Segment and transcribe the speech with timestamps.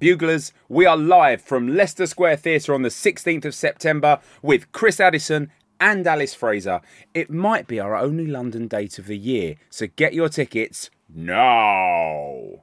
[0.00, 5.00] Buglers, we are live from Leicester Square Theatre on the 16th of September with Chris
[5.00, 6.80] Addison and Alice Fraser.
[7.14, 12.62] It might be our only London date of the year, so get your tickets now.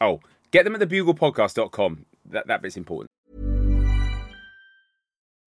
[0.00, 2.06] Oh, get them at thebuglepodcast.com.
[2.30, 3.10] That, that bit's important.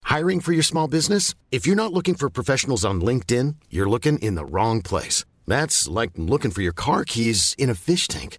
[0.04, 1.34] Hiring for your small business?
[1.50, 5.24] If you're not looking for professionals on LinkedIn, you're looking in the wrong place.
[5.48, 8.38] That's like looking for your car keys in a fish tank.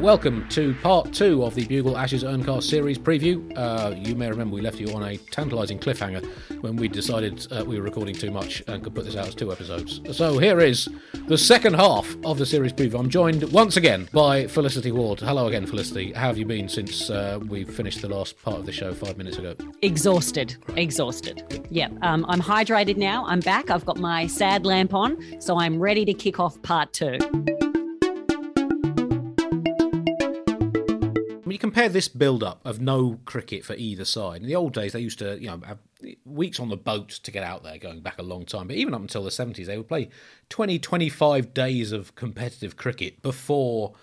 [0.00, 3.52] Welcome to part two of the Bugle Ashes Urncast series preview.
[3.58, 6.24] Uh, you may remember we left you on a tantalising cliffhanger
[6.62, 9.34] when we decided uh, we were recording too much and could put this out as
[9.34, 10.00] two episodes.
[10.16, 10.88] So here is
[11.26, 13.00] the second half of the series preview.
[13.00, 15.18] I'm joined once again by Felicity Ward.
[15.18, 16.12] Hello again, Felicity.
[16.12, 19.18] How have you been since uh, we finished the last part of the show five
[19.18, 19.56] minutes ago?
[19.82, 20.56] Exhausted.
[20.76, 21.66] Exhausted.
[21.70, 21.88] Yeah.
[22.02, 23.26] Um, I'm hydrated now.
[23.26, 23.68] I'm back.
[23.68, 27.18] I've got my sad lamp on, so I'm ready to kick off part two.
[31.58, 34.42] You compare this build-up of no cricket for either side.
[34.42, 35.78] In the old days, they used to, you know, have
[36.24, 38.68] weeks on the boat to get out there, going back a long time.
[38.68, 40.08] But even up until the 70s, they would play
[40.50, 43.94] 20, 25 days of competitive cricket before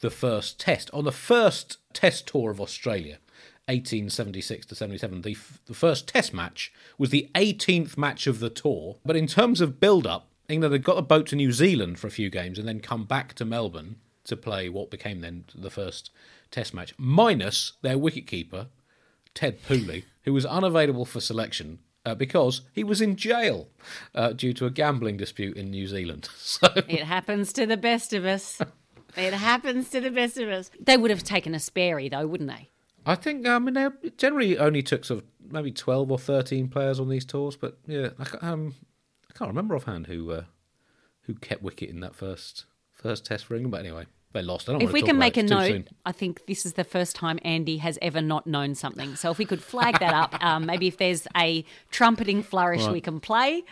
[0.00, 0.90] the first test.
[0.94, 3.18] On the first test tour of Australia,
[3.66, 8.96] 1876 to 77, the, the first test match was the 18th match of the tour.
[9.04, 12.10] But in terms of build-up, England had got a boat to New Zealand for a
[12.10, 16.10] few games and then come back to Melbourne to play what became then the first
[16.52, 18.68] Test match, minus their wicketkeeper,
[19.34, 23.68] Ted Pooley, who was unavailable for selection uh, because he was in jail
[24.14, 26.28] uh, due to a gambling dispute in New Zealand.
[26.38, 28.60] So It happens to the best of us.
[29.16, 30.70] It happens to the best of us.
[30.80, 32.68] They would have taken a sparey, though, wouldn't they?
[33.04, 37.00] I think I mean they generally only took sort of maybe twelve or thirteen players
[37.00, 38.76] on these tours, but yeah, I, ca- um,
[39.28, 40.44] I can't remember offhand who uh,
[41.22, 43.72] who kept wicket in that first first Test for England.
[43.72, 44.68] But anyway, they lost.
[44.68, 45.96] I don't If want we to can make a about it, it's too note, soon.
[46.06, 49.16] I think this is the first time Andy has ever not known something.
[49.16, 53.00] So if we could flag that up, um, maybe if there's a trumpeting flourish we
[53.00, 53.64] can play.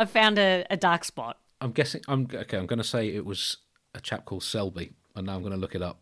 [0.00, 1.38] I've found a, a dark spot.
[1.60, 2.02] I'm guessing.
[2.08, 2.58] I'm okay.
[2.58, 3.58] I'm going to say it was
[3.94, 6.00] a chap called Selby, and now I'm going to look it up.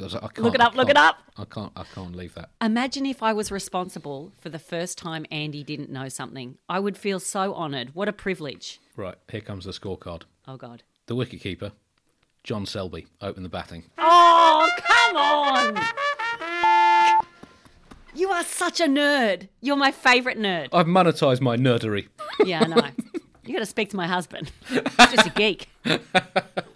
[0.00, 1.18] I can't- Look it I up, look it up.
[1.36, 1.70] I can't.
[1.76, 2.50] I can't leave that.
[2.60, 6.58] Imagine if I was responsible for the first time Andy didn't know something.
[6.68, 7.94] I would feel so honoured.
[7.94, 8.80] What a privilege.
[8.96, 10.22] Right, here comes the scorecard.
[10.48, 10.82] Oh, God.
[11.06, 11.70] The wicketkeeper,
[12.44, 13.84] John Selby, opened the batting.
[13.98, 15.78] Oh, come on.
[18.14, 19.48] You are such a nerd.
[19.60, 20.68] You're my favourite nerd.
[20.72, 22.08] I've monetised my nerdery.
[22.44, 22.82] Yeah, I know.
[23.44, 24.50] You got to speak to my husband.
[24.68, 25.68] He's just a geek.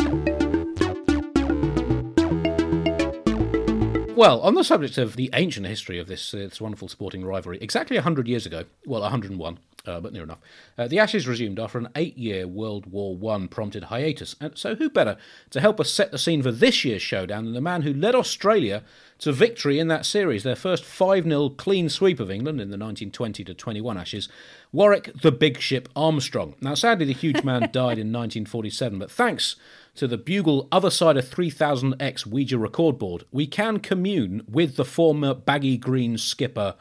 [4.16, 7.59] Well, on the subject of the ancient history of this, uh, this wonderful sporting rivalry,
[7.60, 10.38] exactly 100 years ago, well, 101, uh, but near enough,
[10.78, 14.34] uh, the Ashes resumed after an eight year World War One prompted hiatus.
[14.41, 15.19] And so, who better
[15.50, 18.15] to help us set the scene for this year's showdown than the man who led
[18.15, 18.82] Australia
[19.19, 22.78] to victory in that series, their first 5 0 clean sweep of England in the
[22.78, 24.31] 1920 21 Ashes,
[24.72, 26.54] Warwick the Big Ship Armstrong.
[26.62, 29.56] Now, sadly, the huge man died in 1947, but thanks
[29.97, 34.84] to the Bugle Other Side of 3000X Ouija record board, we can commune with the
[34.84, 36.75] former baggy green skipper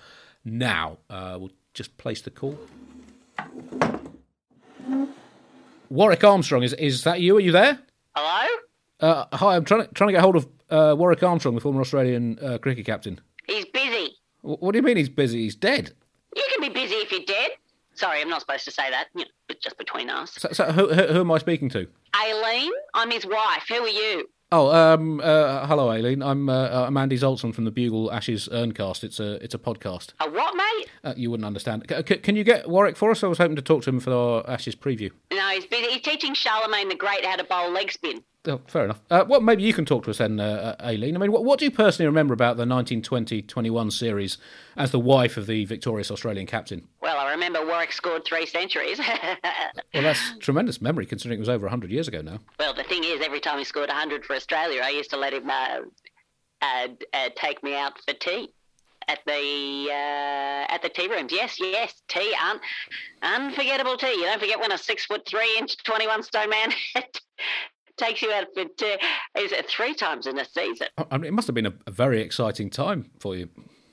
[0.44, 0.98] now.
[1.10, 2.58] Uh, we'll just place the call.
[5.90, 7.38] Warwick Armstrong, is, is that you?
[7.38, 7.80] Are you there?
[8.16, 8.48] Hello?
[9.00, 11.82] Uh, hi, I'm trying to, trying to get hold of uh, Warwick Armstrong, the former
[11.82, 13.20] Australian uh, cricket captain.
[13.48, 14.16] He's busy.
[14.42, 15.44] W- what do you mean he's busy?
[15.44, 15.94] He's dead.
[16.36, 17.52] You can be busy if you're dead.
[17.96, 19.08] Sorry, I'm not supposed to say that.
[19.16, 20.34] You know, but just between us.
[20.34, 21.88] So, so who, who, who am I speaking to?
[22.16, 23.66] Aileen, I'm his wife.
[23.70, 24.30] Who are you?
[24.52, 26.22] Oh, um, uh, hello, Aileen.
[26.22, 29.04] I'm uh, I'm Andy Zaltzman from the Bugle Ashes Urncast.
[29.04, 30.14] It's a it's a podcast.
[30.20, 30.88] A what, mate?
[31.04, 31.84] Uh, you wouldn't understand.
[31.90, 33.24] C- c- can you get Warwick for us?
[33.24, 35.12] I was hoping to talk to him for our Ashes preview.
[35.34, 35.88] No, he's busy.
[35.92, 38.24] He's teaching Charlemagne the Great how to bowl leg spin.
[38.48, 39.02] Oh, fair enough.
[39.10, 41.16] Uh, well, maybe you can talk to us then, uh, uh, Aileen.
[41.16, 44.38] I mean, what, what do you personally remember about the 1920-21 series
[44.78, 46.88] as the wife of the victorious Australian captain?
[47.02, 49.00] Well, I remember Warwick scored three centuries.
[49.94, 52.40] Well, that's tremendous memory, considering it was over 100 years ago now.
[52.60, 55.32] well, the thing is, every time he scored 100 for Australia, I used to let
[55.34, 55.78] him uh,
[56.62, 58.50] uh, uh, take me out for tea.
[59.08, 62.60] At the uh, at the tea rooms, yes, yes, tea, un-
[63.22, 64.08] unforgettable tea.
[64.16, 66.74] You don't forget when a six foot three inch, twenty one stone man
[67.98, 68.96] takes you out for two,
[69.38, 70.88] is it three times in a season?
[71.12, 73.50] I mean, it must have been a, a very exciting time for you.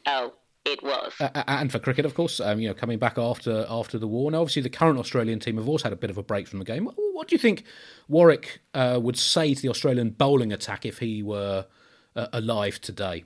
[0.06, 0.34] Oh,
[0.64, 1.12] it was.
[1.20, 4.30] Uh, and for cricket, of course, um, you know, coming back after after the war.
[4.30, 6.60] Now, obviously, the current Australian team have also had a bit of a break from
[6.60, 6.84] the game.
[6.84, 7.64] What, what do you think
[8.08, 11.66] Warwick uh, would say to the Australian bowling attack if he were
[12.14, 13.24] uh, alive today?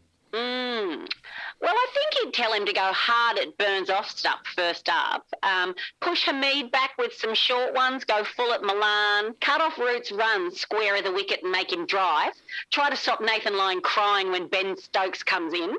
[1.59, 5.27] Well, I think he'd tell him to go hard at Burns off stuff first up.
[5.43, 10.13] Um, push Hameed back with some short ones, go full at Malan, cut off Root's
[10.13, 12.33] run square of the wicket and make him drive.
[12.71, 15.75] Try to stop Nathan Lyon crying when Ben Stokes comes in.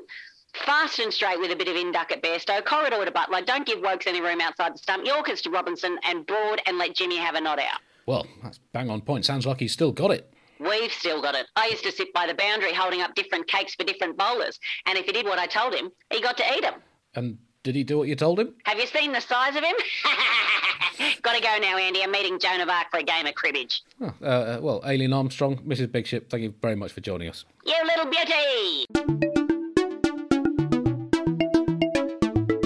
[0.66, 2.64] Fast and straight with a bit of induck at Bairstow.
[2.64, 3.46] Corridor to Buttler.
[3.46, 5.06] Don't give Woakes any room outside the stump.
[5.06, 7.80] Yorkers to Robinson and Broad and let Jimmy have a nod out.
[8.06, 9.24] Well, that's bang on point.
[9.24, 10.32] Sounds like he's still got it.
[10.60, 11.46] We've still got it.
[11.56, 14.98] I used to sit by the boundary holding up different cakes for different bowlers, and
[14.98, 16.74] if he did what I told him, he got to eat them.
[17.14, 18.54] And did he do what you told him?
[18.64, 19.74] Have you seen the size of him?
[21.22, 22.02] got to go now, Andy.
[22.02, 23.82] I'm meeting Joan of Arc for a game of cribbage.
[24.00, 25.90] Oh, uh, well, Aileen Armstrong, Mrs.
[25.90, 27.44] Big Ship, thank you very much for joining us.
[27.64, 29.47] You little beauty!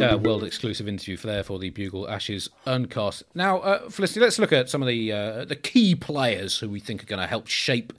[0.03, 3.23] Uh, world exclusive interview for there for the Bugle Ashes Urncast.
[3.35, 6.81] Now, uh, Felicity, let's look at some of the uh, the key players who we
[6.81, 7.93] think are going to help shape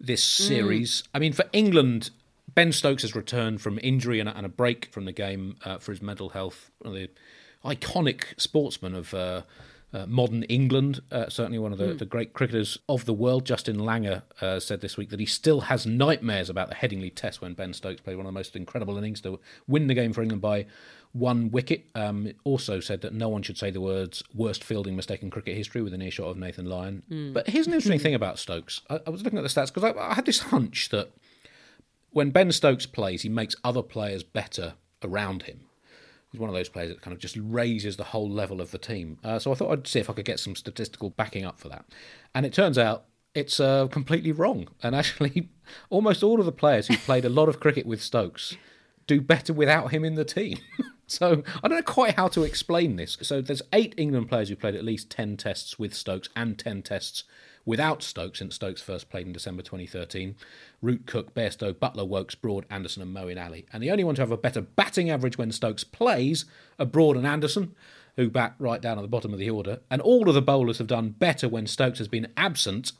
[0.00, 1.04] this series.
[1.14, 2.10] I mean, for England,
[2.54, 5.78] Ben Stokes has returned from injury and, a- and a break from the game uh,
[5.78, 6.70] for his mental health.
[6.78, 7.08] One of the
[7.64, 9.42] iconic sportsmen of uh,
[9.92, 13.44] uh, modern England, uh, certainly one of the, the great cricketers of the world.
[13.44, 17.42] Justin Langer uh, said this week that he still has nightmares about the Headingley Test
[17.42, 19.38] when Ben Stokes played one of the most incredible innings to
[19.68, 20.64] win the game for England by
[21.12, 21.86] one wicket.
[21.94, 25.30] Um, it also said that no one should say the words worst fielding mistake in
[25.30, 27.32] cricket history with an earshot of Nathan Lyon.
[27.32, 28.82] But here's an interesting thing about Stokes.
[28.88, 31.10] I, I was looking at the stats because I, I had this hunch that
[32.10, 35.60] when Ben Stokes plays, he makes other players better around him.
[36.30, 38.78] He's one of those players that kind of just raises the whole level of the
[38.78, 39.18] team.
[39.24, 41.68] Uh, so I thought I'd see if I could get some statistical backing up for
[41.68, 41.84] that.
[42.34, 43.04] And it turns out
[43.34, 44.68] it's uh, completely wrong.
[44.80, 45.48] And actually,
[45.90, 48.56] almost all of the players who played a lot of cricket with Stokes
[49.08, 50.58] do better without him in the team.
[51.10, 53.18] so I don't know quite how to explain this.
[53.22, 56.82] So there's eight England players who played at least 10 tests with Stokes and 10
[56.82, 57.24] tests
[57.64, 60.36] without Stokes since Stokes first played in December 2013.
[60.80, 63.66] Root, Cook, Bairstow, Buttler, Woakes, Broad, Anderson, and Moeen Ali.
[63.72, 66.44] And the only one to have a better batting average when Stokes plays
[66.78, 67.74] are Broad and Anderson,
[68.16, 69.80] who bat right down at the bottom of the order.
[69.90, 72.92] And all of the bowlers have done better when Stokes has been absent,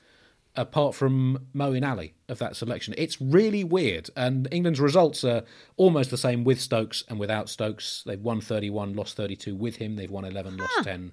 [0.56, 2.94] apart from Moeen Ali of that selection.
[2.98, 4.10] It's really weird.
[4.16, 5.44] And England's results are
[5.76, 8.02] almost the same with Stokes and without Stokes.
[8.04, 9.96] They've won 31, lost 32 with him.
[9.96, 11.12] They've won 11, lost 10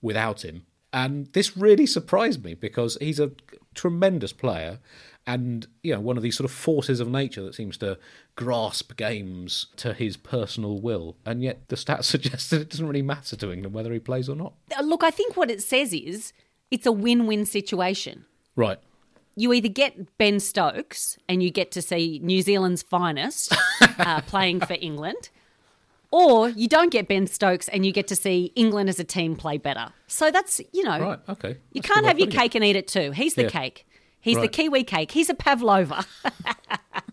[0.00, 0.66] without him.
[0.92, 3.32] And this really surprised me because he's a
[3.74, 4.78] tremendous player
[5.26, 7.98] and you know one of these sort of forces of nature that seems to
[8.34, 13.02] grasp games to his personal will and yet the stats suggest that it doesn't really
[13.02, 14.54] matter to England whether he plays or not.
[14.82, 16.32] Look, I think what it says is
[16.70, 18.24] it's a win win situation.
[18.58, 18.78] Right.
[19.36, 23.54] You either get Ben Stokes and you get to see New Zealand's finest
[24.00, 25.28] uh, playing for England,
[26.10, 29.36] or you don't get Ben Stokes and you get to see England as a team
[29.36, 29.92] play better.
[30.08, 31.56] So that's, you know, Right, okay.
[31.72, 32.42] you That's can't have your putting it.
[32.42, 33.12] cake and eat it too.
[33.12, 33.50] He's the Yeah.
[33.50, 33.86] cake.
[34.20, 35.12] He's the Kiwi cake.
[35.12, 36.04] He's a pavlova.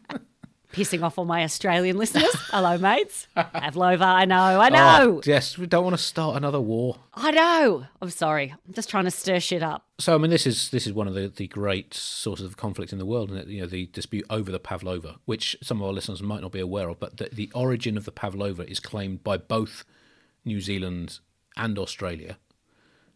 [0.76, 2.34] Pissing off all my Australian listeners.
[2.52, 3.30] Hello, mates.
[3.34, 4.04] Pavlova.
[4.04, 4.36] I know.
[4.36, 5.16] I oh, know.
[5.18, 6.98] Oh, yes, we don't want to start another war.
[7.14, 7.86] I know.
[8.02, 8.54] I'm sorry.
[8.68, 9.86] I'm just trying to stir shit up.
[10.00, 12.92] So I mean, this is this is one of the, the great sources of conflict
[12.92, 15.94] in the world, and you know the dispute over the pavlova, which some of our
[15.94, 17.00] listeners might not be aware of.
[17.00, 19.86] But the, the origin of the pavlova is claimed by both
[20.44, 21.20] New Zealand
[21.56, 22.38] and Australia.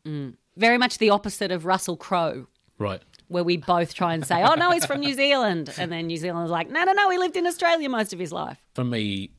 [0.06, 0.36] Mm.
[0.56, 2.48] Very much the opposite of Russell Crowe,
[2.80, 3.02] Right.
[3.30, 5.74] Where we both try and say, oh, no, he's from New Zealand.
[5.78, 8.34] And then New Zealand's like, no, no, no, he lived in Australia most of his
[8.34, 8.58] life.
[8.74, 9.32] For me,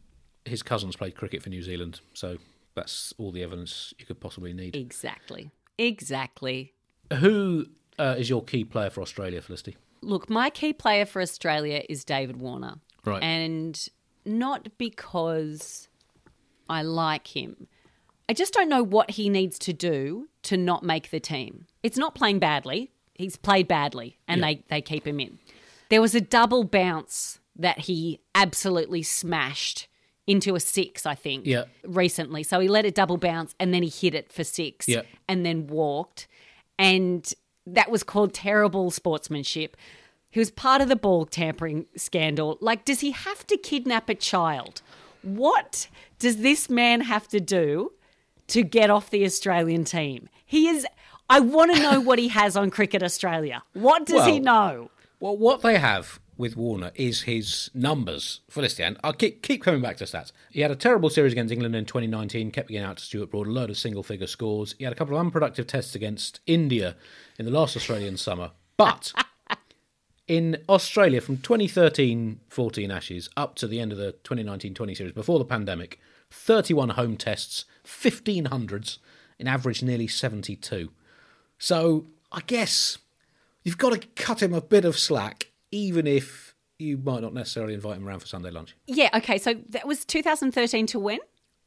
[0.44, 2.38] his cousins played cricket for New Zealand, so
[2.74, 4.74] that's all the evidence you could possibly need.
[4.74, 5.50] Exactly.
[5.76, 6.72] Exactly.
[7.12, 7.66] Who
[7.98, 9.76] uh, is your key player for Australia, Felicity?
[10.02, 12.76] Look, my key player for Australia is David Warner.
[13.04, 13.22] Right.
[13.22, 13.88] And
[14.24, 15.88] not because
[16.68, 17.66] I like him.
[18.28, 21.66] I just don't know what he needs to do to not make the team.
[21.82, 22.92] It's not playing badly.
[23.20, 25.38] He's played badly and they, they keep him in.
[25.90, 29.88] There was a double bounce that he absolutely smashed
[30.26, 31.64] into a six, I think, Yeah.
[31.84, 32.42] recently.
[32.44, 35.02] So he let it double bounce and then he hit it for six Yeah.
[35.28, 36.28] and then walked.
[36.78, 37.30] And
[37.66, 39.76] that was called terrible sportsmanship.
[40.30, 42.56] He was part of the ball tampering scandal.
[42.60, 44.80] Like, does he have to kidnap a child?
[45.22, 47.92] What does this man have to do
[48.46, 50.28] to get off the Australian team?
[50.46, 50.86] He is.
[51.30, 53.62] I want to know what he has on Cricket Australia.
[53.72, 54.90] What does he know?
[55.20, 58.82] Well, what they have with Warner is his numbers, Felicity.
[58.82, 60.32] And I'll keep, keep coming back to stats.
[60.50, 63.46] He had a terrible series against England in 2019, kept getting out to Stuart Broad,
[63.46, 64.74] a load of single figure scores.
[64.76, 66.96] He had a couple of unproductive tests against India
[67.38, 68.50] in the last Australian summer.
[68.76, 69.12] But
[70.26, 75.12] In Australia, from 2013 14 Ashes up to the end of the 2019 20 series,
[75.12, 78.98] before the pandemic, 31 home tests, 1500s,
[79.38, 80.90] in average nearly 72.
[81.60, 82.98] So I guess
[83.62, 87.74] you've got to cut him a bit of slack, even if you might not necessarily
[87.74, 88.74] invite him around for Sunday lunch.
[88.86, 91.18] Yeah, okay, so that was 2013 to when?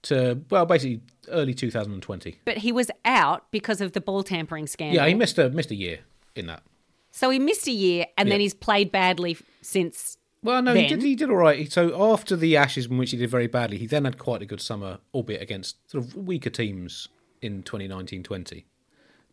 [0.03, 2.39] To, well, basically early 2020.
[2.43, 5.01] But he was out because of the ball tampering scandal.
[5.01, 5.99] Yeah, he missed a, missed a year
[6.35, 6.63] in that.
[7.11, 10.17] So he missed a year and then he's played badly since.
[10.41, 11.03] Well, no, he did.
[11.03, 11.71] He did all right.
[11.71, 14.47] So after the Ashes, in which he did very badly, he then had quite a
[14.47, 17.07] good summer, albeit against sort of weaker teams
[17.41, 18.63] in 2019-20.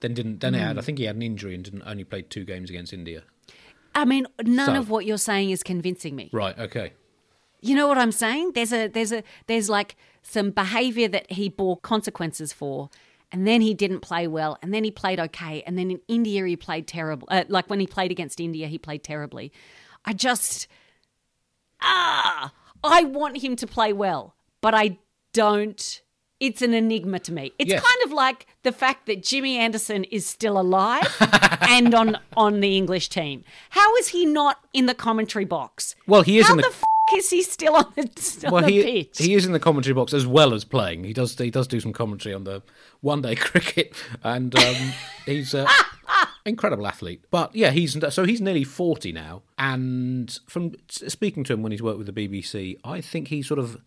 [0.01, 0.41] Then didn't.
[0.41, 0.79] Then he had.
[0.79, 3.23] I think he had an injury and didn't only played two games against India.
[3.95, 6.31] I mean, none So- of what you're saying is convincing me.
[6.33, 6.59] Right.
[6.59, 6.93] Okay.
[7.61, 8.53] You know what I'm saying?
[8.55, 12.89] There's a there's a there's like some behavior that he bore consequences for,
[13.31, 16.47] and then he didn't play well, and then he played okay, and then in India
[16.47, 17.29] he played terrible.
[17.31, 19.53] Uh, like when he played against India, he played terribly.
[20.07, 20.69] I just
[21.83, 22.53] ah,
[22.83, 24.99] I want him to play well, but I
[25.35, 26.01] don't.
[26.41, 27.53] It's an enigma to me.
[27.59, 27.83] It's Yes.
[27.83, 31.07] kind of like the fact that Jimmy Anderson is still alive
[31.69, 33.45] and on on the English team.
[33.71, 35.95] How is he not in the commentary box?
[36.07, 36.83] Well, he is How in the- f-
[37.17, 39.19] is he still on the, on Well, the he pitch?
[39.19, 41.05] he is in the commentary box as well as playing.
[41.05, 42.63] He does he does do some commentary on the
[43.01, 44.93] one day cricket, and um,
[45.27, 45.67] he's an
[46.47, 47.23] incredible athlete.
[47.31, 51.83] But yeah, he's so he's nearly forty now, and from speaking to him when he's
[51.83, 53.79] worked with the BBC, I think he sort of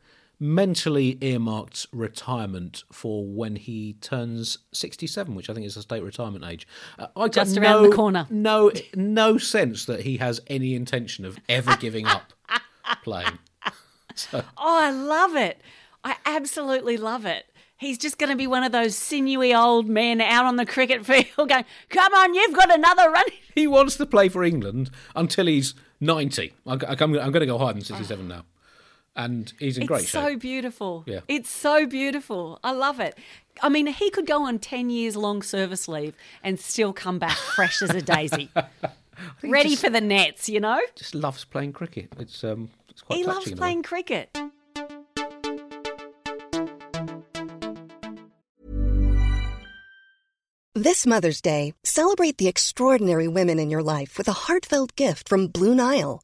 [0.43, 6.43] mentally earmarked retirement for when he turns 67 which i think is the state retirement
[6.43, 6.67] age
[7.00, 8.27] uh, i Just around no- the corner.
[8.29, 12.33] no no sense that he has any intention of ever giving up
[13.03, 13.39] playing
[14.33, 15.59] oh, I love it.
[16.03, 17.45] I absolutely love it.
[17.77, 21.03] He's just going to be one of those sinewy old men out on the cricket
[21.07, 25.47] field going, "Come on, you've got another run." He wants to play for England until
[25.47, 26.53] he's 90.
[26.67, 28.43] I- I- I'm, I'm going to go higher than 67 now.
[29.15, 30.10] And he's in It's great shape.
[30.10, 30.39] so shape.
[30.39, 31.03] beautiful.
[31.05, 31.20] Yeah.
[31.27, 32.60] It's so beautiful.
[32.63, 33.17] I love it.
[33.62, 37.38] I mean, he could go on 10 years long service leave and still come back
[37.38, 38.50] fresh as a daisy.
[39.43, 40.79] Ready just- for the nets, you know?
[40.96, 42.12] Just loves playing cricket.
[42.17, 43.60] It's, um, it's quite He touching loves in a way.
[43.60, 44.38] playing cricket.
[50.75, 55.48] This Mother's Day, celebrate the extraordinary women in your life with a heartfelt gift from
[55.48, 56.24] Blue Nile.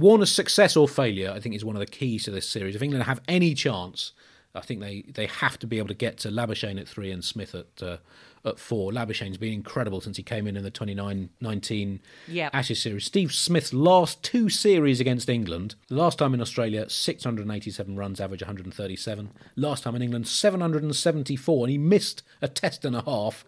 [0.00, 2.74] Warner's success or failure, I think, is one of the keys to this series.
[2.74, 4.12] If England have any chance,
[4.54, 7.24] I think they, they have to be able to get to Labuschagne at three and
[7.24, 7.98] Smith at uh,
[8.44, 8.90] at four.
[8.90, 12.54] Labuschagne's been incredible since he came in in the 29-19 Yep.
[12.54, 13.04] Ashes series.
[13.04, 19.30] Steve Smith's last two series against England, last time in Australia, 687 runs, average 137.
[19.56, 23.44] Last time in England, 774, and he missed a test and a half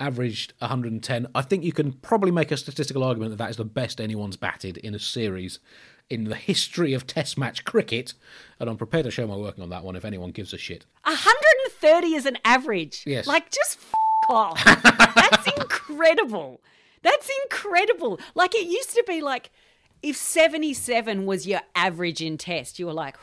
[0.00, 1.28] averaged 110.
[1.34, 4.36] I think you can probably make a statistical argument that that is the best anyone's
[4.36, 5.60] batted in a series
[6.08, 8.14] in the history of Test match cricket.
[8.58, 10.86] And I'm prepared to show my working on that one if anyone gives a shit.
[11.04, 13.04] 130 is an average.
[13.06, 13.26] Yes.
[13.26, 13.92] Like, just f
[14.28, 14.62] off.
[15.14, 16.60] That's incredible.
[17.02, 18.18] That's incredible.
[18.34, 19.50] Like, it used to be like
[20.02, 23.16] if 77 was your average in test, you were like,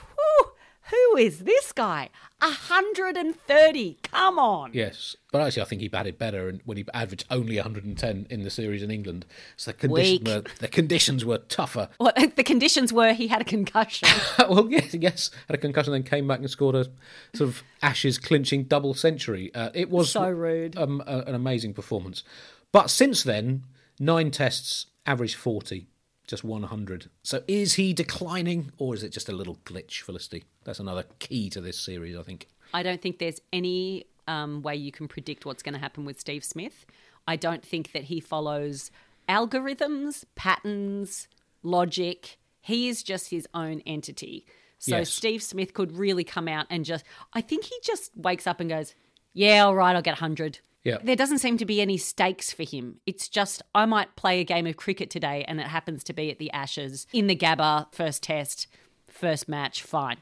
[0.90, 2.10] who is this guy?
[2.40, 3.98] 130.
[4.04, 4.72] Come on.
[4.74, 8.44] Yes, but actually, I think he batted better and when he averaged only 110 in
[8.44, 9.26] the series in England.
[9.56, 10.28] So the conditions Weak.
[10.28, 11.90] were the conditions were tougher.
[12.00, 14.08] Well, the conditions were he had a concussion.
[14.50, 16.86] well, yes, yes, had a concussion, then came back and scored a
[17.34, 19.54] sort of Ashes clinching double century.
[19.54, 20.78] Uh, it was So rude.
[20.78, 22.24] um, a, an amazing performance.
[22.72, 23.64] But since then,
[24.00, 25.88] nine tests, average 40,
[26.28, 27.10] just 100.
[27.24, 30.44] So is he declining or is it just a little glitch, Felicity?
[30.66, 32.48] That's another key to this series, I think.
[32.74, 36.20] I don't think there's any um, way you can predict what's going to happen with
[36.20, 36.86] Steve Smith.
[37.28, 38.92] I don't think that he follows
[39.30, 41.28] algorithms, patterns,
[41.64, 42.38] logic.
[42.62, 44.46] He is just his own entity.
[44.80, 45.10] So Yes.
[45.10, 47.04] Steve Smith could really come out and just,
[47.34, 48.94] I think he just wakes up and goes,
[49.34, 50.60] Yeah, all right, I'll get 100.
[50.88, 51.00] Yeah.
[51.04, 53.02] There doesn't seem to be any stakes for him.
[53.06, 56.32] It's just, I might play a game of cricket today and it happens to be
[56.32, 58.68] at the Ashes in the Gabba, first test,
[59.10, 60.16] first match, fine.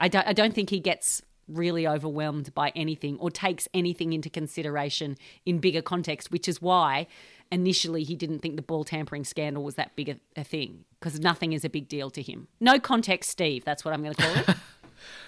[0.00, 4.28] I don't, I don't think he gets really overwhelmed by anything or takes anything into
[4.28, 5.16] consideration
[5.46, 7.06] in bigger context, which is why
[7.52, 11.20] initially he didn't think the ball tampering scandal was that big a, a thing because
[11.20, 12.48] nothing is a big deal to him.
[12.58, 13.64] No context, Steve.
[13.64, 14.56] That's what I'm going to call it.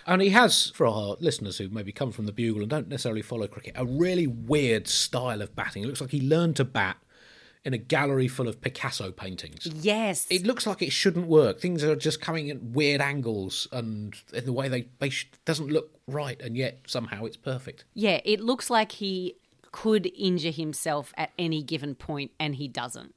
[0.06, 3.22] And he has, for our listeners who maybe come from the bugle and don't necessarily
[3.22, 5.82] follow cricket, a really weird style of batting.
[5.82, 6.98] It looks like he learned to bat
[7.64, 9.66] in a gallery full of Picasso paintings.
[9.72, 10.26] yes.
[10.28, 11.60] It looks like it shouldn't work.
[11.60, 15.68] Things are just coming at weird angles and in the way they, they sh- doesn't
[15.68, 17.84] look right, and yet somehow it's perfect.
[17.94, 19.36] Yeah, it looks like he
[19.72, 23.14] could injure himself at any given point, and he doesn't.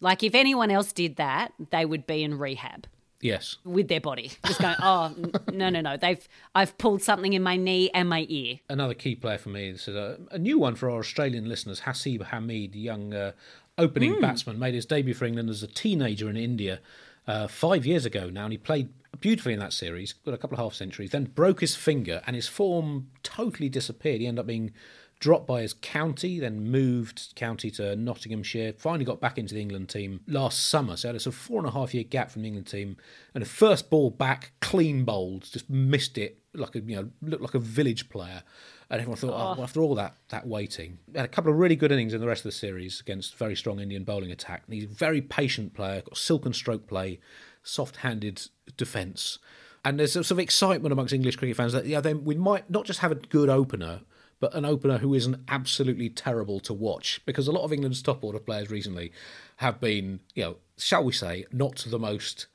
[0.00, 2.86] Like, if anyone else did that, they would be in rehab
[3.20, 3.56] Yes.
[3.64, 4.32] with their body.
[4.46, 5.12] Just going, oh,
[5.52, 5.96] no, no, no.
[5.96, 8.60] They've, I've pulled something in my knee and my ear.
[8.68, 9.72] Another key player for me.
[9.72, 11.80] This is a, a new one for our Australian listeners.
[11.80, 13.32] Haseeb Hameed, young uh,
[13.76, 16.80] opening batsman, made his debut for England as a teenager in India
[17.26, 18.88] uh, five years ago now, and he played
[19.20, 20.12] beautifully in that series.
[20.12, 24.20] Got a couple of half centuries, then broke his finger, and his form totally disappeared.
[24.20, 24.72] He ended up being
[25.20, 28.74] dropped by his county, then moved county to Nottinghamshire.
[28.78, 30.96] Finally got back into the England team last summer.
[30.96, 32.96] So had a sort of four and a half year gap from the England team,
[33.34, 37.42] and a first ball back, clean bowled, just missed it like a you know looked
[37.42, 38.42] like a village player.
[38.90, 41.76] And everyone thought, oh, well, after all that that waiting, had a couple of really
[41.76, 44.62] good innings in the rest of the series against very strong Indian bowling attack.
[44.66, 47.20] And he's a very patient player, got silken stroke play,
[47.62, 49.38] soft-handed defence.
[49.84, 52.70] And there's a sort of excitement amongst English cricket fans that yeah, then we might
[52.70, 54.00] not just have a good opener,
[54.40, 57.20] but an opener who isn't absolutely terrible to watch.
[57.26, 59.12] Because a lot of England's top order players recently
[59.56, 62.46] have been, you know, shall we say, not the most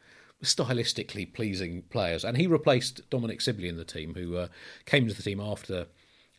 [0.44, 2.24] stylistically pleasing players.
[2.24, 4.48] And he replaced Dominic Sibley in the team, who uh,
[4.86, 5.88] came to the team after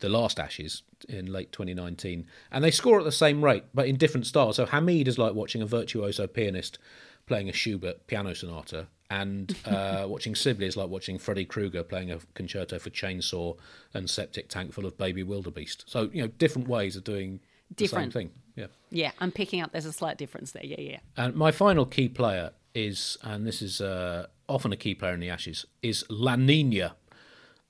[0.01, 2.27] the last Ashes in late 2019.
[2.51, 4.57] And they score at the same rate, but in different styles.
[4.57, 6.79] So Hameed is like watching a virtuoso pianist
[7.27, 8.89] playing a Schubert piano sonata,
[9.21, 13.57] and uh, watching Sibley is like watching Freddy Krueger playing a concerto for chainsaw
[13.93, 15.85] and septic tank full of baby wildebeest.
[15.87, 17.41] So, you know, different ways of doing
[17.75, 18.13] Different.
[18.13, 18.39] the same thing.
[18.57, 18.67] Yeah.
[18.91, 20.65] Yeah, I'm picking up there's a slight difference there.
[20.65, 20.99] Yeah, yeah.
[21.17, 25.21] And my final key player is, and this is uh, often a key player in
[25.21, 26.97] the Ashes, is La Nina,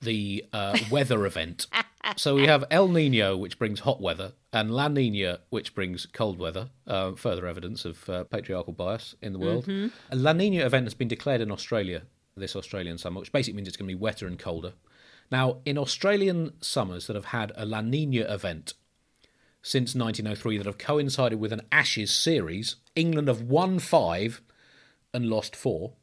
[0.01, 1.67] the uh, weather event.
[2.17, 6.37] So we have El Nino, which brings hot weather, and La Nina, which brings cold
[6.37, 6.69] weather.
[6.85, 9.65] Uh, further evidence of uh, patriarchal bias in the world.
[10.11, 12.03] A La Nina event has been declared in Australia
[12.37, 14.73] this Australian summer, which basically means it's going to be wetter and colder.
[15.31, 18.75] Now, in Australian summers that have had a La Nina event,
[19.65, 22.75] since 1903 that have coincided with an Ashes series.
[22.95, 24.41] England have won five
[25.11, 25.93] and lost four.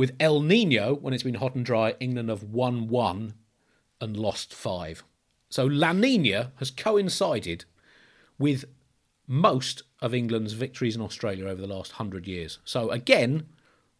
[0.00, 3.34] With El Nino, when it's been hot and dry, England have won one
[4.00, 5.04] and lost five.
[5.50, 7.66] So La Nina has coincided
[8.38, 8.64] with
[9.26, 12.60] most of England's victories in Australia over the last hundred years.
[12.64, 13.46] So again,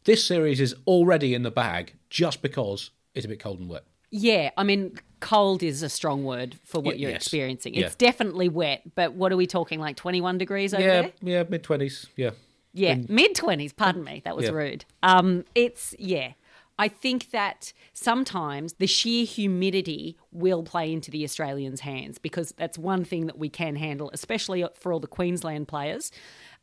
[0.05, 3.85] this series is already in the bag just because it's a bit cold and wet.
[4.11, 7.21] Yeah, I mean, cold is a strong word for what you're yes.
[7.21, 7.75] experiencing.
[7.75, 7.85] Yeah.
[7.85, 11.13] It's definitely wet, but what are we talking like 21 degrees over yeah, there?
[11.21, 12.07] yeah, mid twenties.
[12.17, 12.31] Yeah,
[12.73, 14.23] Yeah, mid 20s, pardon me.
[14.25, 14.53] That was Yeah.
[14.53, 14.85] rude.
[15.03, 16.33] Um it's yeah.
[16.79, 22.79] I think that sometimes the sheer humidity will play into the Australians' hands because that's
[22.79, 26.11] one thing that we can handle, especially for all the Queensland players.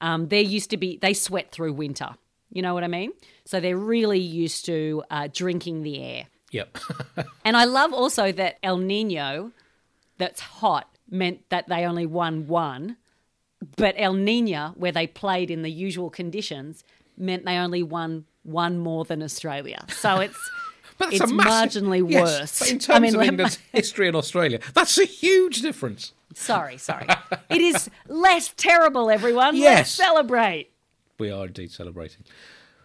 [0.02, 2.16] Um, they're used to be, they sweat through winter.
[2.52, 3.12] You know what I mean?
[3.46, 6.24] So they're really used to uh, drinking the air.
[6.52, 6.76] yep.
[7.46, 9.52] And I love also that El Nino,
[10.18, 12.98] that's hot, meant that they only won one.
[13.76, 16.84] But El Nino, where they played in the usual conditions,
[17.18, 19.84] meant they only won one more than Australia.
[19.90, 20.38] So it's
[20.98, 22.60] But it's massive- marginally Yes, worse.
[22.60, 26.14] but in terms I mean, of England's history in Australia, that's a huge difference.
[26.36, 27.08] sorry, sorry.
[27.50, 29.54] it is less terrible, everyone.
[29.60, 29.92] Let's Yes.
[29.94, 30.72] celebrate.
[31.20, 32.24] We are indeed celebrating.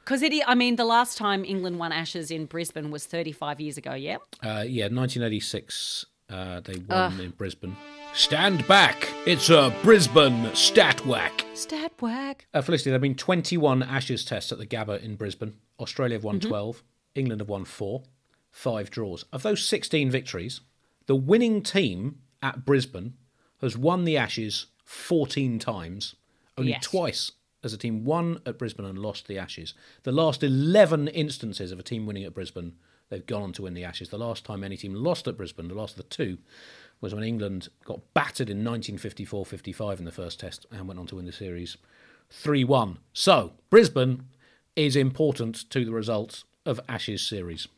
[0.04, 3.60] Because it, i- I mean, the last time England won Ashes in Brisbane was 35
[3.60, 4.16] years ago, yeah?
[4.42, 7.76] Uh, yeah, 1986, uh, they won in Brisbane.
[8.14, 9.08] Stand back!
[9.26, 11.44] It's a Brisbane stat whack.
[11.54, 12.46] Stat whack.
[12.52, 15.54] Uh, Felicity, there have been 21 Ashes tests at the Gabba in Brisbane.
[15.80, 16.48] Australia have won Mm-hmm.
[16.48, 16.82] 12.
[17.14, 18.02] England have won four.
[18.50, 19.24] Five draws.
[19.32, 20.60] Of those 16 victories,
[21.06, 23.14] the winning team at Brisbane
[23.62, 26.14] has won the Ashes 14 times.
[26.58, 26.82] Only Yes.
[26.84, 29.72] twice has a team won at Brisbane and lost the Ashes.
[30.02, 32.74] The last 11 instances of a team winning at Brisbane,
[33.12, 34.08] they've gone on to win the Ashes.
[34.08, 36.38] The last time any team lost at Brisbane, the last of the two,
[37.02, 41.06] was when England got battered in 1954 55 in the first test and went on
[41.06, 41.76] to win the series
[42.30, 42.98] 3 1.
[43.12, 44.24] So, Brisbane
[44.74, 47.68] is important to the results of Ashes series.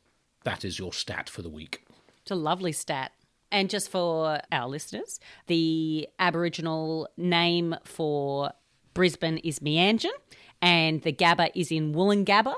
[0.44, 1.85] That is your stat for the week.
[2.23, 3.11] It's a lovely stat.
[3.51, 5.18] And just for our listeners,
[5.49, 8.53] the Aboriginal name for
[8.94, 10.11] Brisbane is Meanjin,
[10.62, 12.55] and the Gabba is in Woolloongabba.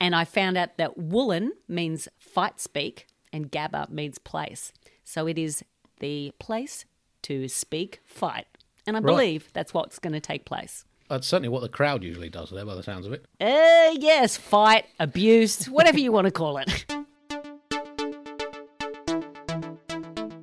[0.00, 4.72] And I found out that Woolen means fight speak, and Gabba means place.
[5.04, 5.62] So it is
[6.00, 6.86] the place
[7.22, 8.46] to speak fight.
[8.86, 10.84] And I believe that's what's going to take place.
[11.08, 13.26] That's certainly what the crowd usually does there, by the sounds of it.
[13.40, 16.86] Uh, yes, fight, abuse, whatever you want to call it.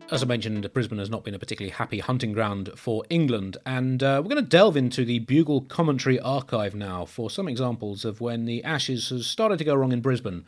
[0.09, 4.01] As I mentioned, Brisbane has not been a particularly happy hunting ground for England, and
[4.01, 8.21] uh, we're going to delve into the Bugle commentary archive now for some examples of
[8.21, 10.45] when the Ashes has started to go wrong in Brisbane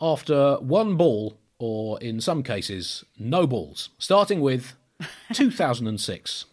[0.00, 4.76] after one ball, or in some cases, no balls, starting with
[5.34, 6.46] 2006.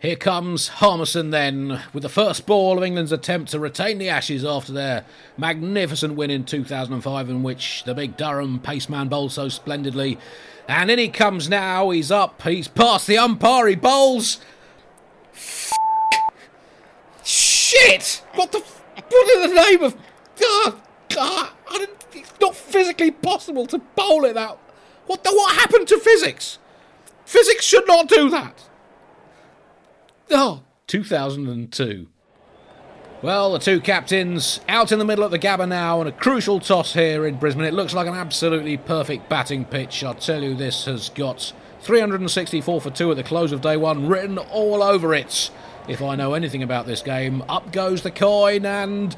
[0.00, 4.46] Here comes Harmison then, with the first ball of England's attempt to retain the Ashes
[4.46, 5.04] after their
[5.36, 10.18] magnificent win in 2005, in which the big Durham paceman bowled so splendidly.
[10.66, 14.40] And in he comes now, he's up, he's past the umpire, he bowls.
[15.34, 15.70] F-
[17.22, 18.24] Shit!
[18.32, 18.58] What the.
[18.58, 19.96] F- what in the name of.
[20.40, 24.56] God, God, I it's not physically possible to bowl it that.
[25.04, 26.58] What, the, what happened to physics?
[27.26, 28.69] Physics should not do that.
[30.30, 32.06] Oh, 2002.
[33.22, 36.58] Well, the two captains out in the middle of the Gabba now, and a crucial
[36.58, 37.64] toss here in Brisbane.
[37.64, 40.02] It looks like an absolutely perfect batting pitch.
[40.02, 44.06] I'll tell you, this has got 364 for two at the close of day one
[44.06, 45.50] written all over it.
[45.86, 49.14] If I know anything about this game, up goes the coin, and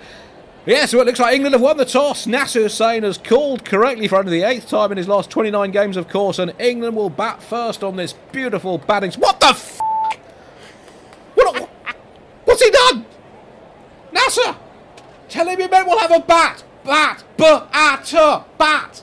[0.65, 2.27] Yes, so it looks like England have won the toss.
[2.27, 5.97] Nasser Hussain has called correctly for only the eighth time in his last 29 games,
[5.97, 9.11] of course, and England will bat first on this beautiful batting.
[9.15, 9.81] What the f?
[11.35, 11.69] What,
[12.45, 13.07] what's he done?
[14.13, 14.57] Nasser!
[15.29, 16.65] Tell him you meant we'll have a bat!
[16.85, 17.25] Bat!
[17.37, 18.13] Bat!
[18.59, 19.03] Bat!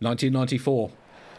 [0.00, 0.90] 1994.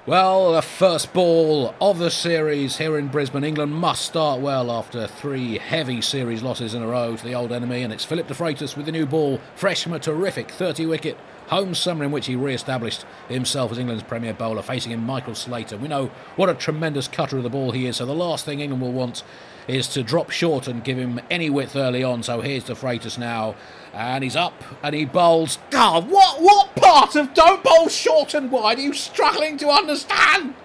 [0.06, 3.46] Well, the first ball of the series here in Brisbane.
[3.46, 7.54] England must start well after three heavy series losses in a row to the old
[7.54, 11.18] enemy, and it's Phillip DeFreitas with the new ball, fresh from a terrific 30 wicket
[11.54, 15.36] home summer in which he re established himself as England's premier bowler, facing in Michael
[15.36, 15.78] Slater.
[15.78, 18.60] We know what a tremendous cutter of the ball he is, so the last thing
[18.60, 19.24] England will want
[19.68, 22.24] is to drop short and give him any width early on.
[22.24, 23.54] So here's DeFreitas now,
[23.94, 25.60] and he's up and he bowls.
[25.74, 30.56] Oh, what what part of don't bowl short and wide are you struggling to understand?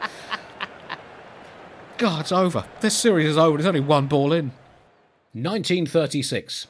[1.99, 2.65] God, it's over.
[2.81, 3.59] This series is over.
[3.59, 4.53] There's only one ball in.
[5.35, 6.67] 1936.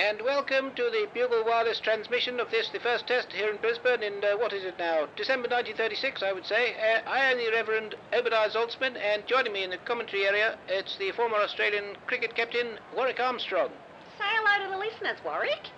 [0.00, 4.02] And welcome to the Bugle Wireless transmission of this, the first test here in Brisbane
[4.02, 6.72] in, uh, what is it now, December 1936, I would say.
[6.72, 10.96] Uh, I am the Reverend Obadiah Zaltzman, and joining me in the commentary area, it's
[10.96, 13.68] the former Australian cricket captain, Warwick Armstrong.
[14.16, 15.68] Say hello to the listeners, Warwick.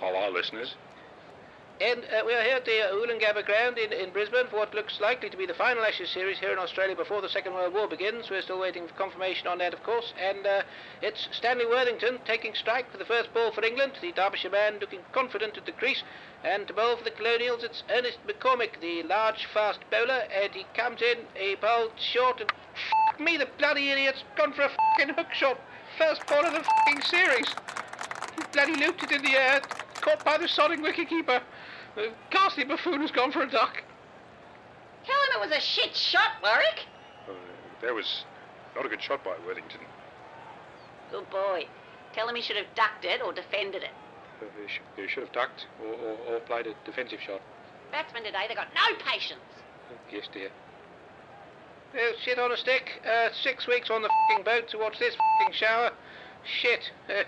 [0.00, 0.74] Hello, listeners.
[1.78, 4.98] And uh, we are here at the uh, ground in, in Brisbane for what looks
[4.98, 7.86] likely to be the final Ashes series here in Australia before the Second World War
[7.86, 8.30] begins.
[8.30, 10.14] We're still waiting for confirmation on that, of course.
[10.18, 10.62] And uh,
[11.02, 13.92] it's Stanley Worthington taking strike for the first ball for England.
[14.00, 16.02] The Derbyshire man looking confident at the crease.
[16.42, 20.22] And to bowl for the Colonials, it's Ernest McCormick, the large, fast bowler.
[20.32, 22.50] And he comes in, he bowled short, and
[23.12, 25.60] f me, the bloody idiot's gone for a fucking hook shot.
[25.98, 27.54] First ball of the fucking series.
[28.54, 29.60] Bloody looped it in the air,
[30.00, 31.42] caught by the sodding wicketkeeper.
[31.96, 33.82] The ghastly buffoon has gone for a duck.
[35.06, 36.84] Tell him it was a shit shot, Warwick.
[37.28, 37.32] Uh,
[37.82, 38.24] that was
[38.74, 39.80] not a good shot by Worthington.
[41.10, 41.66] Good boy.
[42.12, 43.90] Tell him he should have ducked it or defended it.
[44.40, 47.40] Uh, they, sh- they should have ducked or, or, or played a defensive shot.
[47.92, 49.40] Batsmen today, they got no patience.
[49.90, 50.50] Uh, yes, dear.
[51.94, 53.00] Well, shit on a stick.
[53.08, 55.92] Uh, six weeks on the fucking boat to watch this fucking shower.
[56.60, 56.90] Shit.
[57.08, 57.22] Uh,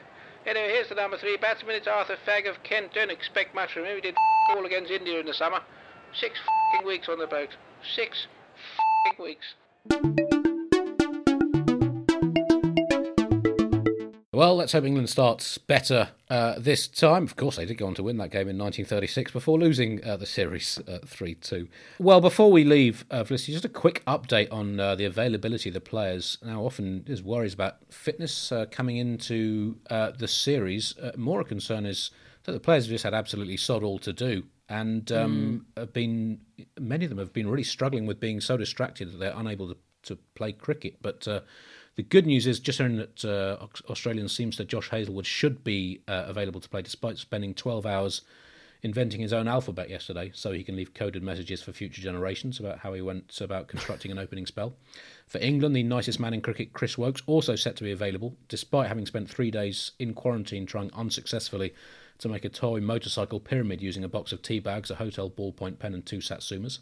[0.46, 1.76] anyway, here's the number three batsman.
[1.76, 2.92] It's Arthur Fagg of Kent.
[2.92, 3.94] Don't expect much from him.
[3.94, 4.16] He did
[4.48, 5.60] all against India in the summer.
[6.18, 6.38] Six
[6.84, 7.50] weeks on the boat.
[7.94, 8.26] Six
[9.18, 9.54] weeks.
[14.38, 17.24] Well, let's hope England starts better uh, this time.
[17.24, 20.16] Of course, they did go on to win that game in 1936 before losing uh,
[20.16, 21.66] the series uh, 3 2.
[21.98, 25.74] Well, before we leave, uh, Felicity, just a quick update on uh, the availability of
[25.74, 26.38] the players.
[26.40, 30.96] Now, often there's worries about fitness uh, coming into uh, the series.
[30.96, 32.12] Uh, more a concern is
[32.48, 34.42] that the players have just had absolutely sod all to do.
[34.70, 36.40] And um, have been
[36.80, 39.76] many of them have been really struggling with being so distracted that they're unable to,
[40.04, 40.96] to play cricket.
[41.02, 41.40] But uh,
[41.96, 46.24] the good news is just hearing that uh, Australian seamster Josh Hazlewood should be uh,
[46.26, 48.22] available to play despite spending 12 hours
[48.82, 52.78] inventing his own alphabet yesterday so he can leave coded messages for future generations about
[52.78, 54.74] how he went about constructing an opening spell.
[55.26, 58.88] For England, the nicest man in cricket, Chris Woakes, also set to be available, despite
[58.88, 61.74] having spent three days in quarantine trying unsuccessfully
[62.18, 65.78] to make a toy motorcycle pyramid using a box of tea bags, a hotel ballpoint
[65.78, 66.78] pen, and two satsumas.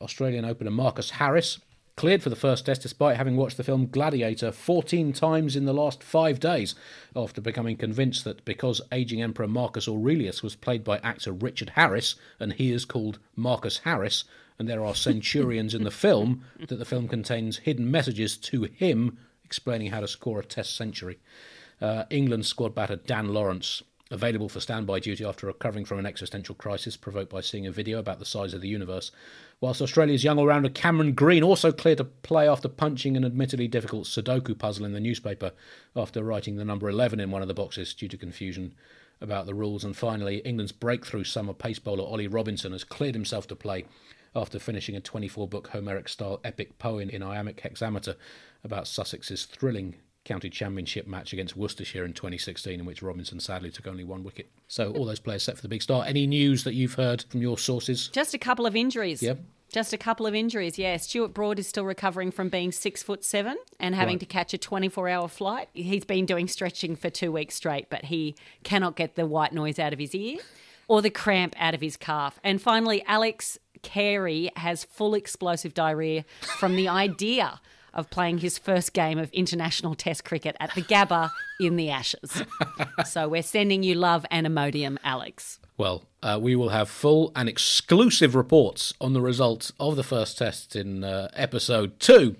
[0.00, 1.58] Australian opener Marcus Harris
[1.96, 5.72] cleared for the first test despite having watched the film Gladiator 14 times in the
[5.72, 6.74] last five days,
[7.14, 12.14] after becoming convinced that because aging Emperor Marcus Aurelius was played by actor Richard Harris
[12.38, 14.24] and he is called Marcus Harris,
[14.58, 19.16] and there are centurions in the film, that the film contains hidden messages to him
[19.42, 21.18] explaining how to score a test century.
[21.80, 26.54] Uh, England squad batter Dan Lawrence available for standby duty after recovering from an existential
[26.54, 29.10] crisis provoked by seeing a video about the size of the universe.
[29.60, 33.66] Whilst Australia's young all rounder Cameron Green also cleared to play after punching an admittedly
[33.66, 35.52] difficult Sudoku puzzle in the newspaper
[35.96, 38.74] after writing the number 11 in one of the boxes due to confusion
[39.20, 39.84] about the rules.
[39.84, 43.86] And finally, England's breakthrough summer pace bowler Ollie Robinson has cleared himself to play
[44.36, 48.14] after finishing a 24 book Homeric style epic poem in iambic hexameter
[48.62, 53.86] about Sussex's thrilling county championship match against Worcestershire in 2016, in which Robinson sadly took
[53.86, 54.50] only one wicket.
[54.68, 56.06] So all those players set for the big start.
[56.08, 58.08] Any news that you've heard from your sources?
[58.08, 59.22] Just a couple of injuries.
[59.22, 59.38] Yep.
[59.72, 60.96] Just a couple of injuries, yeah.
[60.96, 64.20] Stuart Broad is still recovering from being six foot seven and having Right.
[64.20, 65.68] to catch a 24 hour flight.
[65.74, 69.78] He's been doing stretching for two weeks straight, but he cannot get the white noise
[69.78, 70.38] out of his ear
[70.88, 72.38] or the cramp out of his calf.
[72.44, 76.24] And finally, Alex Carey has full explosive diarrhea
[76.58, 77.60] from the idea
[77.96, 82.44] of playing his first game of international test cricket at the Gabba in the Ashes.
[83.04, 85.58] so we're sending you love and Imodium, Alex.
[85.76, 90.38] Well, uh, we will have full and exclusive reports on the results of the first
[90.38, 92.36] test in uh, episode two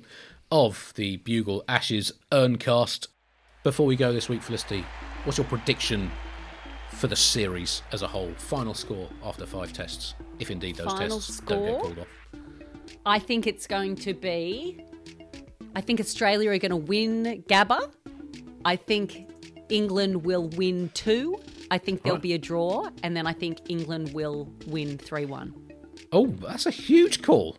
[0.52, 3.08] of the Bugle Ashes Urncast.
[3.64, 4.84] Before we go this week, Felicity,
[5.24, 6.10] what's your prediction
[6.92, 8.32] for the series as a whole?
[8.36, 11.80] Final score after five tests, if indeed those Final tests don't get score?
[11.80, 12.06] called off.
[13.04, 14.84] I think it's going to be.
[15.76, 17.90] I think Australia are going to win Gabba.
[18.64, 19.30] I think
[19.68, 21.36] England will win two.
[21.70, 22.22] I think there'll Right.
[22.22, 25.52] be a draw, and then I think England will win 3 1.
[26.12, 27.56] Oh, that's a huge call.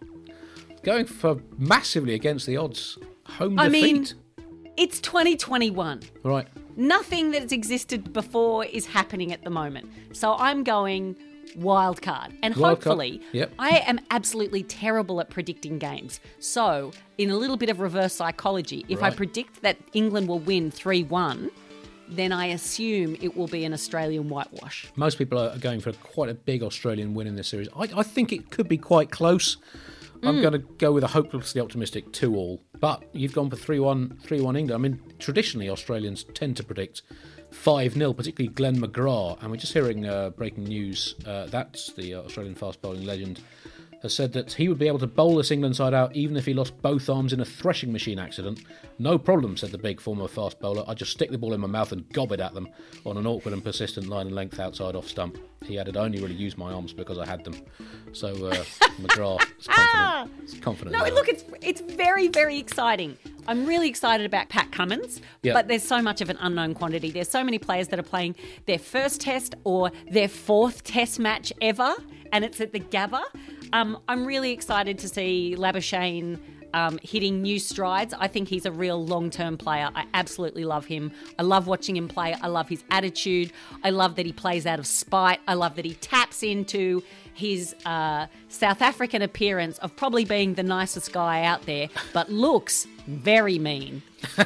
[0.84, 2.98] Going for massively against the odds.
[3.38, 3.84] Home I defeat.
[3.94, 4.08] mean-
[4.78, 6.02] It's 2021.
[6.24, 6.48] right.
[6.76, 9.92] Nothing that's existed before is happening at the moment.
[10.14, 11.16] So I'm going
[11.58, 12.34] wild card.
[12.44, 13.52] And Wild card, hopefully, yep.
[13.60, 16.20] I am absolutely terrible at predicting games.
[16.40, 20.72] So, in a little bit of reverse psychology, if I predict that England will win
[20.72, 21.52] 3 1,
[22.10, 24.88] then I assume it will be an Australian whitewash.
[24.96, 27.68] Most people are going for quite a big Australian win in this series.
[27.76, 29.58] I, I think it could be quite close.
[30.22, 30.28] Mm.
[30.28, 32.62] I'm going to go with a hopelessly optimistic 2 all.
[32.80, 34.86] But you've gone for 3 1 3 1 England.
[34.86, 37.02] I mean, traditionally, Australians tend to predict
[37.52, 39.42] 5 0, particularly Glenn McGrath.
[39.42, 41.16] And we're just hearing uh, breaking news.
[41.26, 43.42] Uh, that's the Australian fast bowling legend.
[44.04, 46.46] Has said that he would be able to bowl this England side out even if
[46.46, 48.62] he lost both arms in a threshing machine accident.
[49.00, 50.84] No problem, said the big former fast bowler.
[50.88, 52.70] I just stick the ball in my mouth and gob it at them
[53.06, 55.38] on an awkward and persistent line and length outside off stump.
[55.66, 57.56] He added, I only really used my arms because I had them.
[58.14, 58.52] So uh,
[59.02, 60.44] McGrath is confident.
[60.44, 63.18] Is confident No, look, it's it's very very exciting.
[63.48, 65.54] I'm really excited about Pat Cummins, Yeah.
[65.54, 67.10] but there's so much of an unknown quantity.
[67.12, 68.36] There's so many players that are playing
[68.68, 71.96] their first test or their fourth test match ever,
[72.32, 73.22] and it's at the Gabba.
[73.74, 76.40] Um, I'm really excited to see Labuschagne
[76.74, 78.14] um, hitting new strides.
[78.18, 79.90] I think he's a real long term player.
[79.96, 81.12] I absolutely love him.
[81.40, 82.36] I love watching him play.
[82.42, 83.52] I love his attitude.
[83.84, 85.40] I love that he plays out of spite.
[85.48, 87.04] I love that he taps into
[87.34, 92.88] his uh, South African appearance of probably being the nicest guy out there, but looks
[93.08, 94.02] very mean.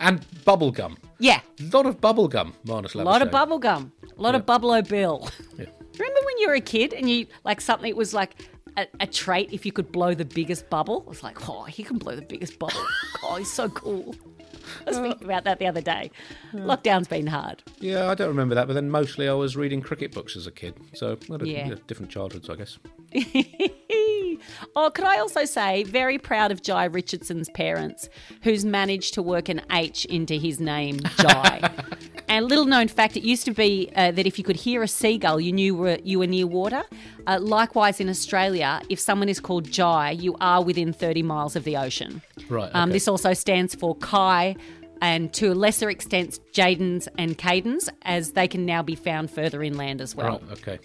[0.00, 0.96] And bubblegum.
[1.20, 3.30] Yeah, A lot of bubblegum, Marnus a lot of Labuschagne.
[3.30, 5.28] bubble gum, a lot of Bubble Bill.
[5.56, 8.34] Remember when you were a kid and you like something was like
[8.76, 11.04] a, a trait if you could blow the biggest bubble?
[11.06, 12.84] I was like, oh, he can blow the biggest bubble.
[13.22, 14.14] oh, he's so cool.
[14.86, 15.02] I was oh.
[15.02, 16.10] thinking about that the other day.
[16.50, 16.58] Hmm.
[16.60, 17.62] Lockdown's been hard.
[17.80, 20.50] Yeah, I don't remember that, but then mostly I was reading cricket books as a
[20.50, 20.74] kid.
[20.94, 21.68] So a, Yeah.
[21.68, 22.78] yeah, different childhoods, I guess.
[24.76, 28.08] oh, could I also say, very proud of Jhye Richardson's parents,
[28.42, 32.08] who's managed to work an H into his name, Jhye.
[32.32, 34.88] and little known fact, it used to be uh, that if you could hear a
[34.88, 36.82] seagull, you knew were, you were near water.
[37.26, 41.64] Uh, likewise, in Australia, if someone is called Jai, you are within 30 miles of
[41.64, 42.22] the ocean.
[42.48, 44.56] Right, Um, this also stands for Kai.
[45.02, 49.62] And to a lesser extent, Jadens and Cadens, as they can now be found further
[49.62, 50.40] inland as well.
[50.48, 50.78] Right, okay.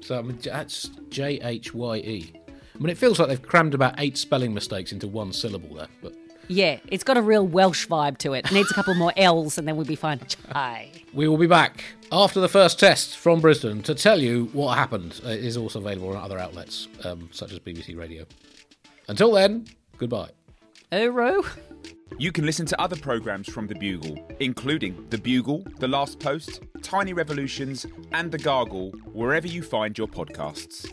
[0.00, 2.32] So I mean, that's J H Y E.
[2.46, 5.88] I mean, it feels like they've crammed about eight spelling mistakes into one syllable there,
[6.00, 6.14] but
[6.50, 8.46] Yeah, it's got a real Welsh vibe to it.
[8.46, 10.20] It needs a couple more L's and then we'll be fine.
[10.50, 10.90] Hi.
[11.14, 15.20] we will be back after the first test from Brisbane to tell you what happened.
[15.22, 18.24] It is also available on other outlets, um, such as BBC Radio.
[19.06, 20.30] Until then, goodbye.
[20.90, 21.44] Oro.
[22.18, 26.62] You can listen to other programmes from The Bugle, including The Bugle, The Last Post,
[26.82, 30.92] Tiny Revolutions, and The Gargle, wherever you find your podcasts.